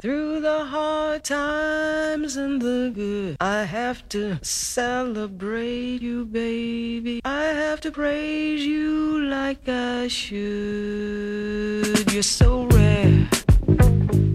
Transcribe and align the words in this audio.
Through 0.00 0.40
the 0.40 0.64
hard 0.64 1.24
times 1.24 2.36
and 2.36 2.60
the 2.60 2.92
good, 2.94 3.36
I 3.40 3.64
have 3.64 4.08
to 4.10 4.38
celebrate 4.42 6.02
you, 6.02 6.24
baby. 6.24 7.20
I 7.24 7.44
have 7.44 7.80
to 7.82 7.90
praise 7.90 8.64
you 8.64 9.24
like 9.26 9.68
I 9.68 10.08
should. 10.08 12.12
You're 12.12 12.22
so 12.22 12.64
rare, 12.66 13.28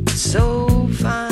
so 0.10 0.88
fine. 0.94 1.32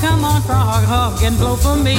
Come 0.00 0.24
on, 0.24 0.40
frog, 0.42 0.84
hug 0.84 1.22
and 1.22 1.36
blow 1.36 1.56
for 1.56 1.76
me. 1.76 1.98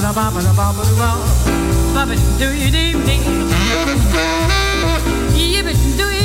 da 0.00 0.12
ba 0.12 0.30
ba 0.32 0.40
ba 0.40 0.52
ba 0.56 0.72
ba 0.72 1.10
ba 1.94 2.02
ba 2.08 2.14
do 2.38 2.48
you 2.54 2.70
do 2.70 2.98
me? 3.06 3.16
Yibbit 5.36 5.80
do 5.98 6.06
you 6.16 6.19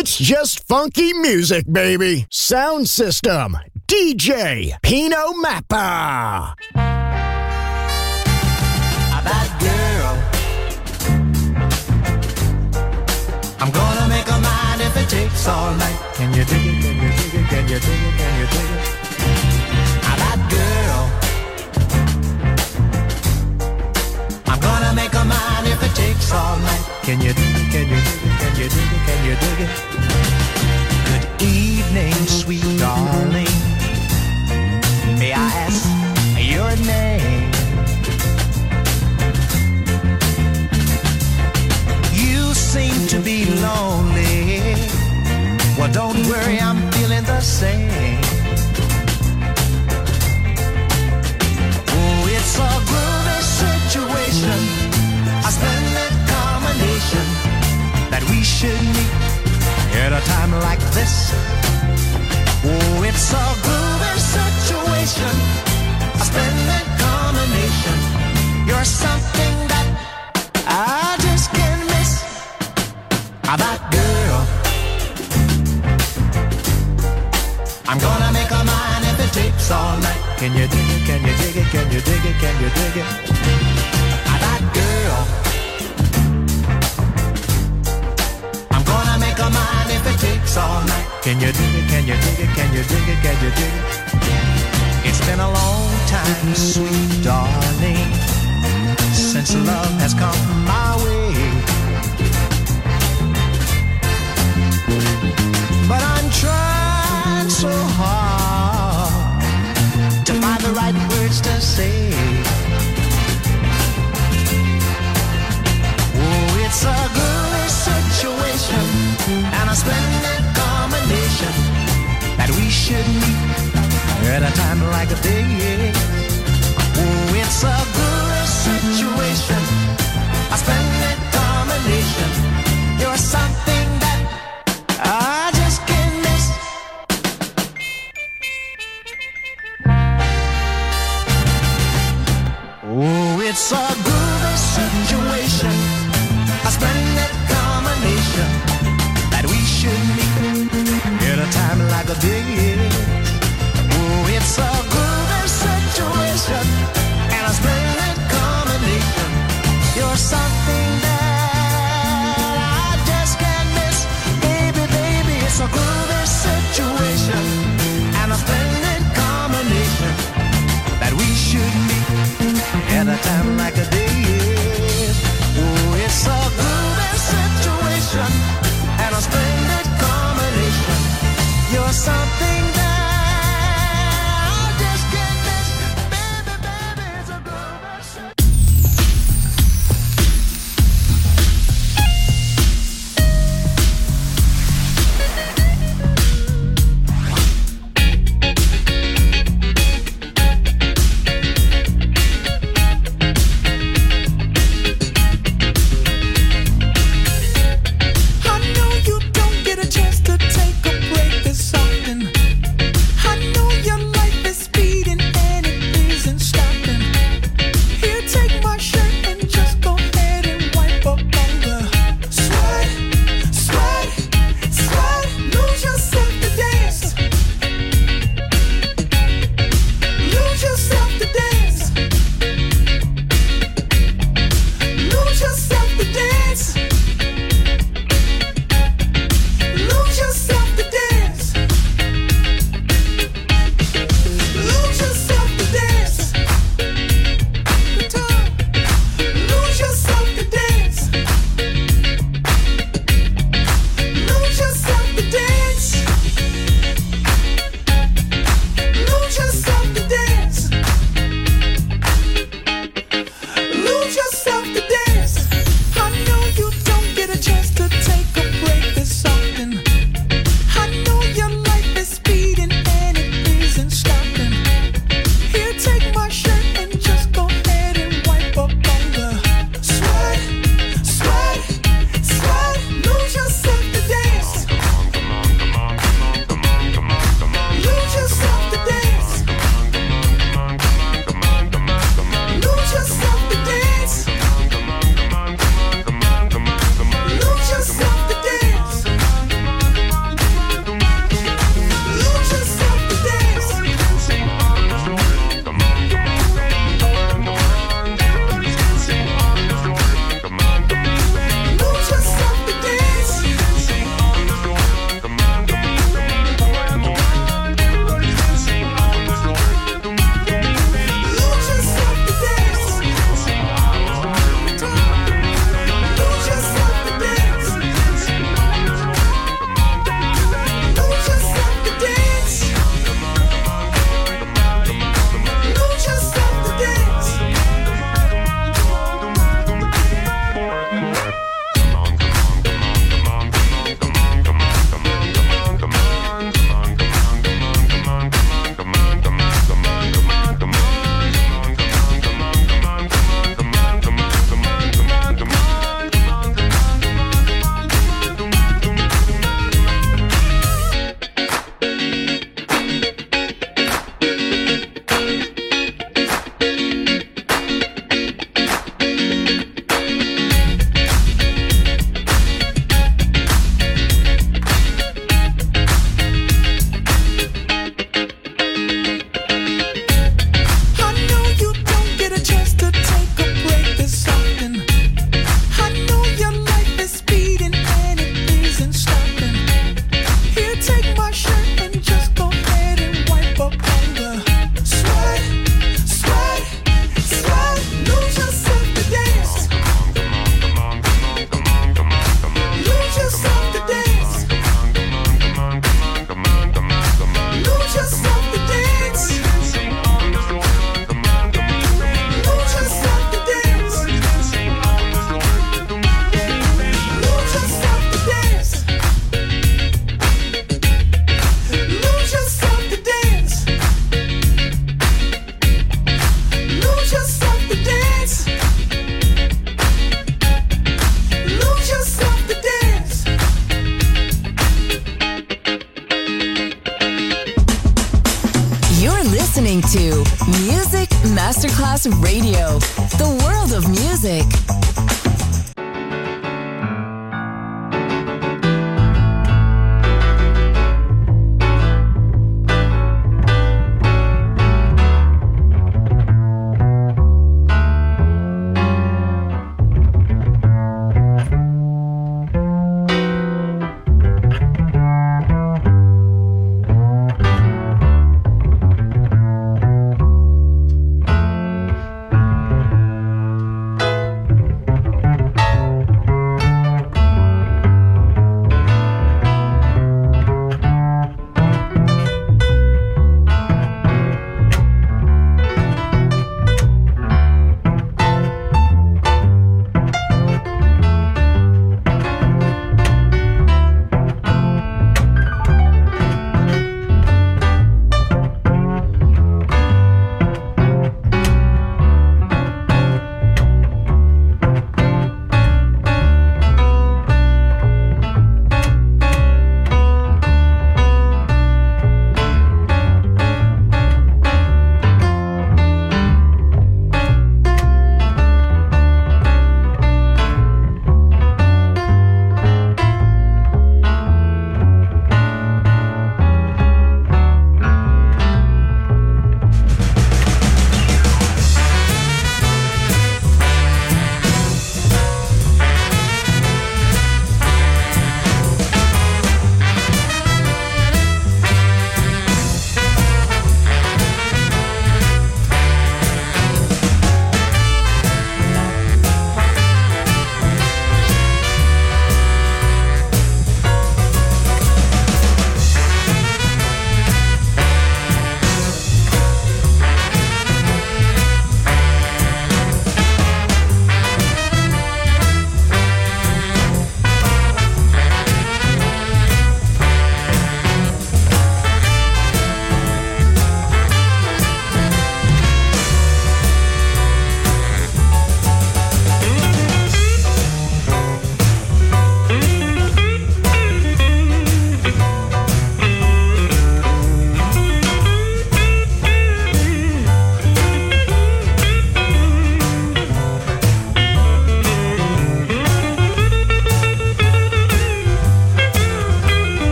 It's 0.00 0.16
just 0.16 0.66
funky 0.66 1.12
music, 1.12 1.70
baby. 1.70 2.26
Sound 2.30 2.88
system, 2.88 3.58
DJ 3.86 4.80
Pino 4.80 5.34
Mappa. 5.44 6.54
That 9.22 9.50
girl. 9.60 10.16
I'm 13.60 13.70
gonna 13.70 14.08
make 14.08 14.24
her 14.24 14.40
mine 14.40 14.80
if 14.80 14.96
it 14.96 15.10
takes 15.10 15.46
all 15.46 15.74
night. 15.74 15.98
Can 16.14 16.32
you 16.32 16.44
dig 16.46 16.64
it? 16.64 16.80
Can 16.80 16.96
you 16.96 17.10
dig 17.20 17.34
it? 17.34 17.44
Can 17.50 17.68
you 17.68 17.78
dig 17.78 18.00
it? 18.00 18.16
Can 18.16 18.32
you 18.40 18.46
dig 18.54 18.70
it? 18.72 18.84
That 20.16 20.40
girl. 20.48 21.10
I'm 24.46 24.60
gonna 24.60 24.94
make 24.94 25.12
her 25.12 25.26
mine 25.26 25.66
if 25.66 25.82
it 25.82 25.94
takes 25.94 26.32
all 26.32 26.56
night. 26.56 26.84
Can 27.02 27.20
you 27.20 27.34
dig 27.34 27.54
it? 27.54 27.70
Can 27.70 27.86
you 27.86 28.00
dig 28.00 28.24
it? 28.24 28.38
Can 28.40 28.56
you 28.56 28.68
dig 28.70 28.92
it? 28.96 29.00
Can 29.04 29.24
you 29.26 29.36
dig 29.36 29.60
it? 29.68 29.89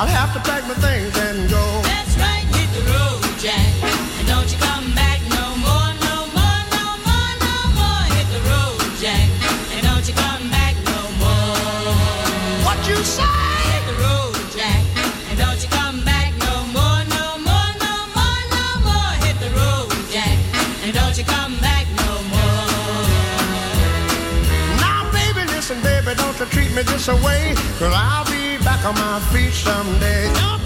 I'll 0.00 0.06
have 0.06 0.32
to 0.32 0.40
pack 0.48 0.66
my 0.66 0.72
things 0.80 1.12
and 1.28 1.50
go. 1.50 1.60
That's 1.84 2.16
right, 2.16 2.48
hit 2.56 2.72
the 2.72 2.80
road, 2.88 3.20
Jack. 3.36 3.68
And 4.16 4.26
don't 4.26 4.48
you 4.48 4.56
come 4.56 4.88
back 4.96 5.20
no 5.28 5.44
more, 5.60 5.92
no 6.00 6.24
more, 6.32 6.60
no 6.72 6.86
more, 7.04 7.32
no 7.44 7.56
more. 7.76 8.00
Hit 8.16 8.24
the 8.32 8.40
road, 8.48 8.80
Jack. 8.96 9.28
And 9.76 9.84
don't 9.84 10.00
you 10.08 10.16
come 10.16 10.48
back 10.48 10.72
no 10.88 11.04
more. 11.20 11.92
What 12.64 12.80
you 12.88 12.96
say? 13.04 13.28
Hit 13.68 13.84
the 13.92 13.96
road, 14.00 14.40
Jack. 14.56 14.80
And 15.28 15.36
don't 15.36 15.60
you 15.60 15.68
come 15.68 16.00
back 16.00 16.32
no 16.48 16.64
more, 16.72 17.04
no 17.12 17.36
more, 17.44 17.70
no 17.84 17.92
more, 18.16 18.40
no 18.56 18.64
more. 18.88 19.12
Hit 19.20 19.36
the 19.36 19.52
road, 19.52 19.92
Jack. 20.08 20.40
And 20.80 20.96
don't 20.96 21.12
you 21.12 21.28
come 21.28 21.60
back 21.60 21.84
no 22.00 22.12
more. 22.32 22.72
Now, 24.80 25.12
baby, 25.12 25.44
listen, 25.52 25.76
baby, 25.84 26.16
don't 26.16 26.32
you 26.40 26.46
treat 26.48 26.72
me 26.72 26.88
this 26.88 27.08
away. 27.12 27.52
Cause 27.76 27.92
I've 27.92 28.29
Come 28.82 28.96
on 28.96 29.20
my 29.20 29.20
feet 29.30 29.52
someday. 29.52 30.59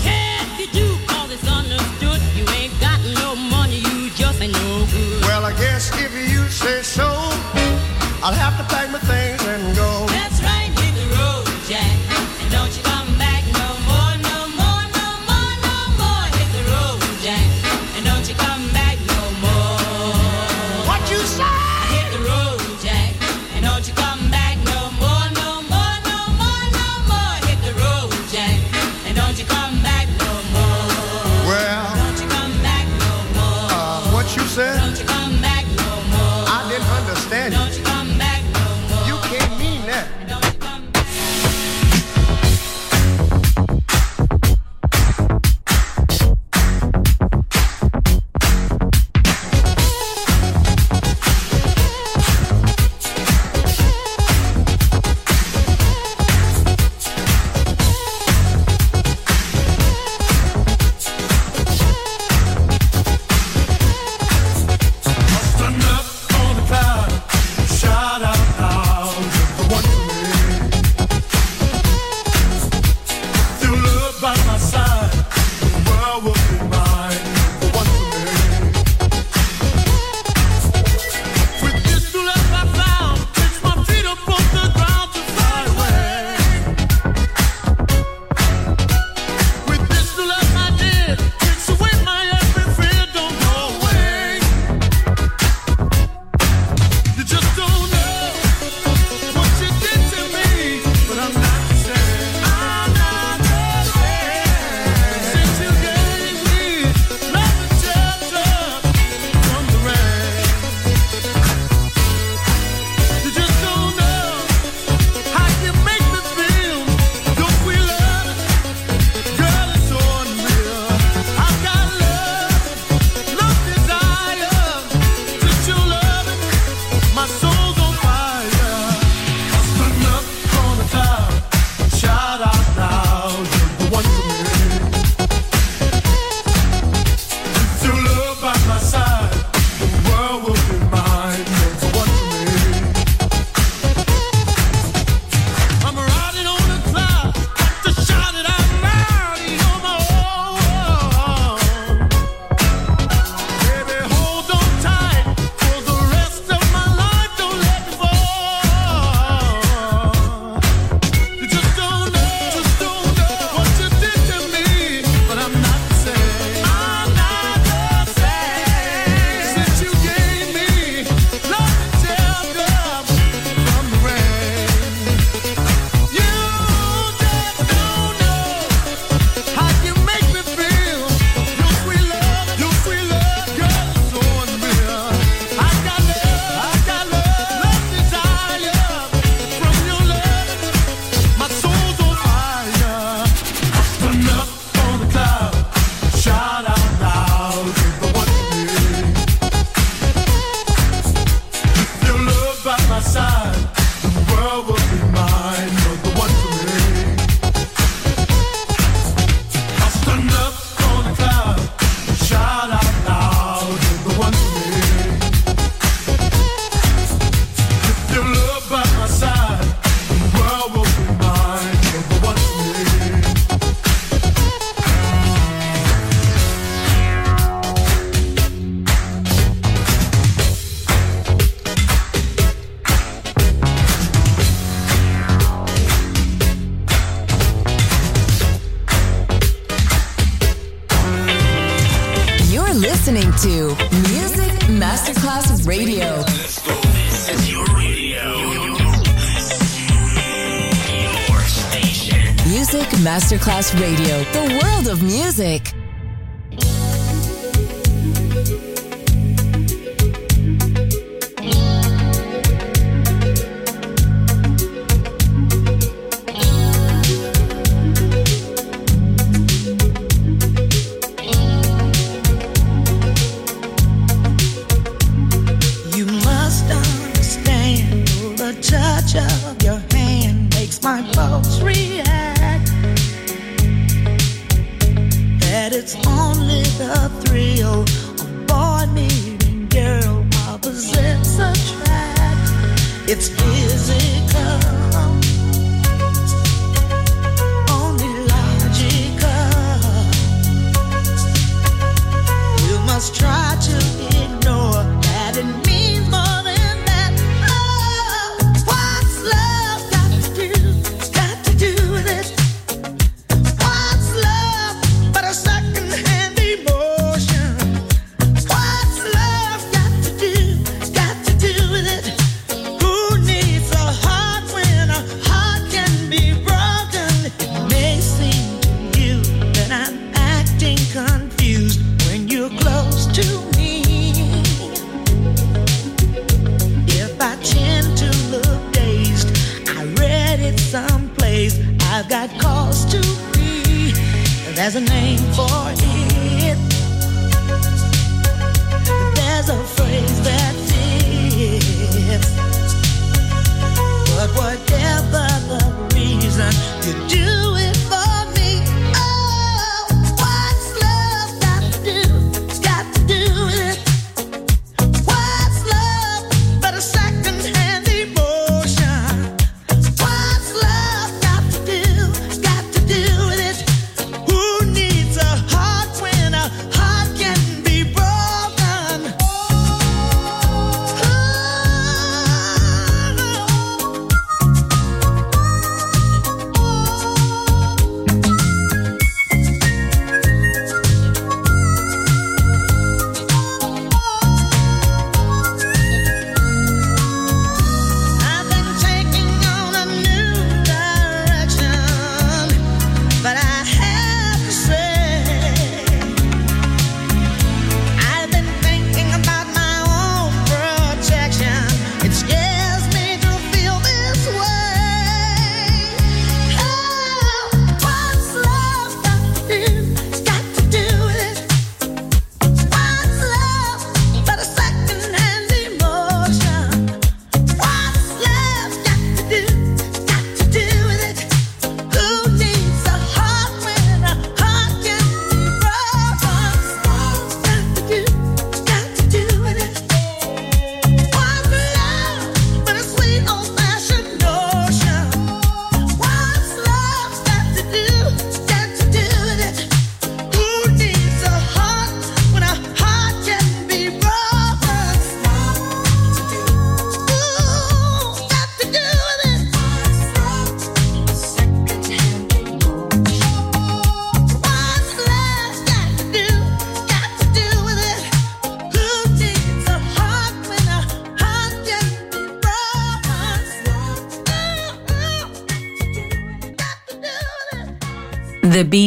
Radio. 253.77 254.03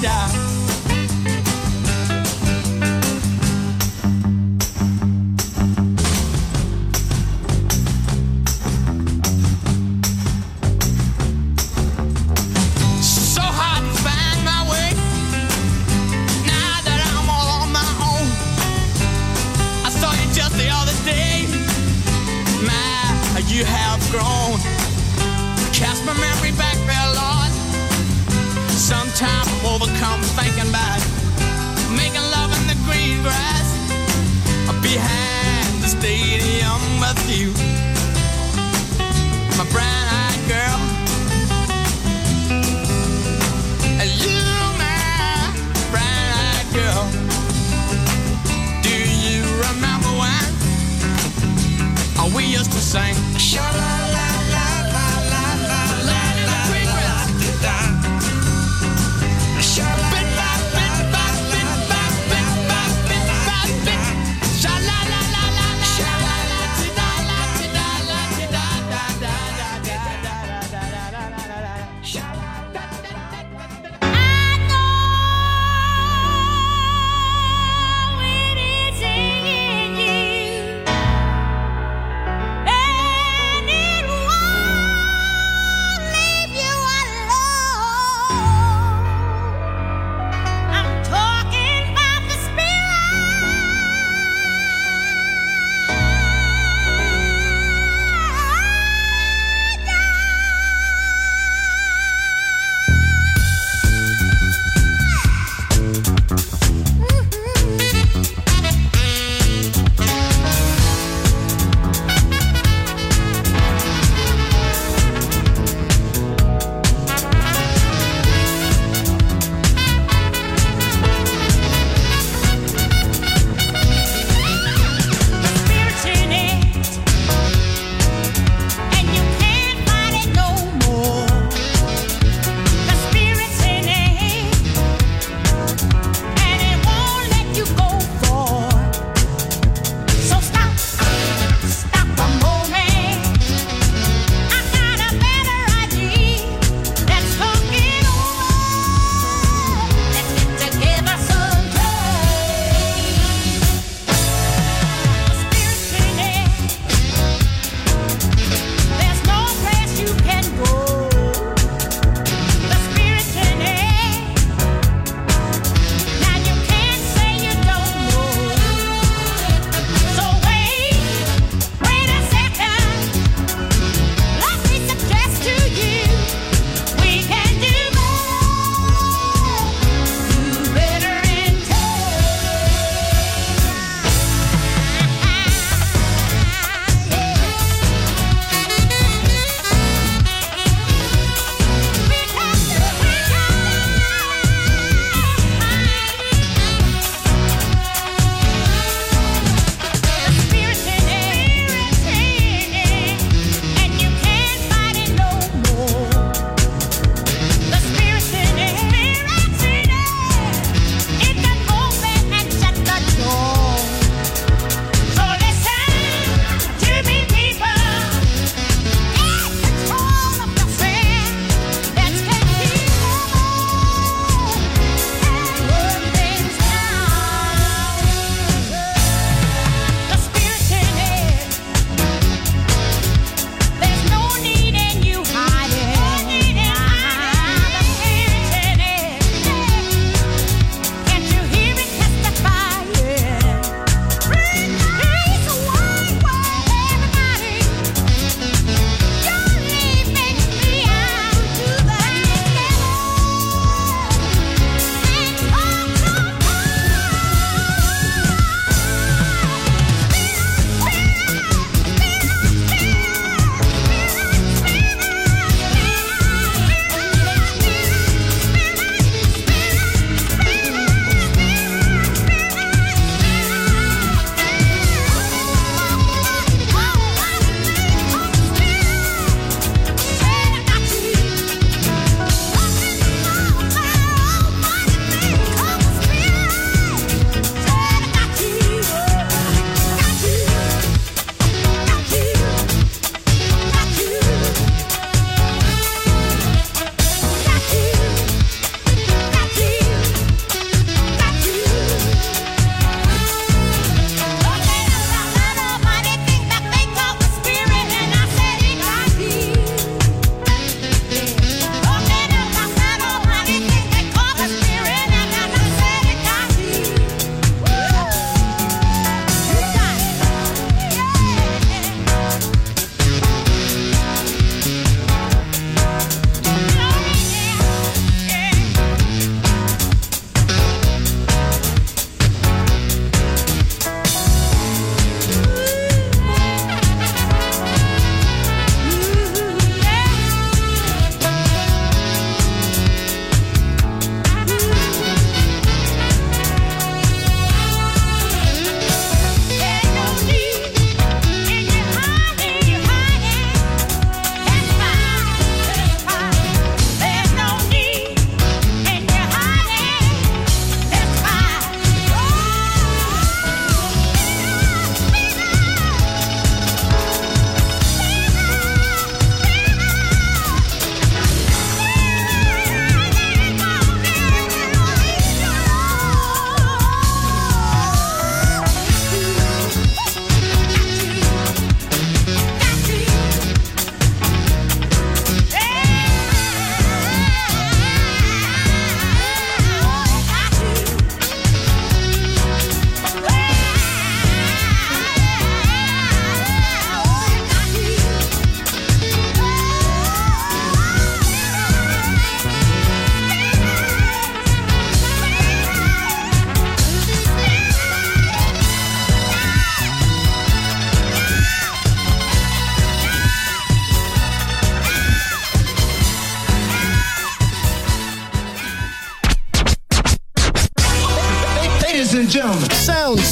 die. 0.00 0.59